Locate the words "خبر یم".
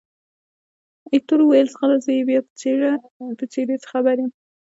3.93-4.31